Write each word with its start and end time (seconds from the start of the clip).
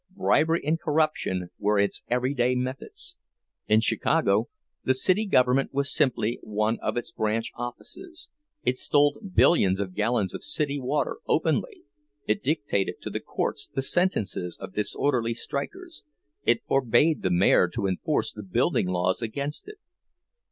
Bribery 0.09 0.63
and 0.65 0.79
corruption 0.79 1.51
were 1.59 1.77
its 1.77 2.01
everyday 2.07 2.55
methods. 2.55 3.17
In 3.67 3.81
Chicago 3.81 4.49
the 4.83 4.95
city 4.95 5.27
government 5.27 5.75
was 5.75 5.93
simply 5.93 6.39
one 6.41 6.79
of 6.79 6.97
its 6.97 7.11
branch 7.11 7.51
offices; 7.53 8.27
it 8.63 8.77
stole 8.77 9.21
billions 9.21 9.79
of 9.79 9.93
gallons 9.93 10.33
of 10.33 10.43
city 10.43 10.79
water 10.79 11.17
openly, 11.27 11.83
it 12.27 12.41
dictated 12.41 12.95
to 13.03 13.11
the 13.11 13.19
courts 13.19 13.69
the 13.75 13.83
sentences 13.83 14.57
of 14.57 14.73
disorderly 14.73 15.35
strikers, 15.35 16.01
it 16.45 16.65
forbade 16.67 17.21
the 17.21 17.29
mayor 17.29 17.67
to 17.67 17.85
enforce 17.85 18.33
the 18.33 18.41
building 18.41 18.87
laws 18.87 19.21
against 19.21 19.67
it. 19.67 19.77